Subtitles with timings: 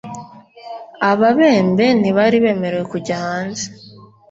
[1.09, 3.65] ababembe ntibari bemerewe kujya hanze